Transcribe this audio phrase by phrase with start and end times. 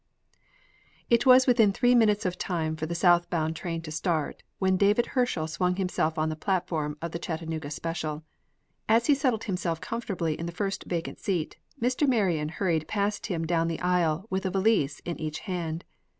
[1.11, 4.75] IT was within three minutes of time for the south bound train to start when
[4.75, 8.23] David Herschel swung himself on the platform of the Chattanooga special.
[8.89, 12.07] As he settled himself comfortably in the first vacant seat, Mr.
[12.07, 15.85] Marion hurried past him down the aisle with a valise in each hand.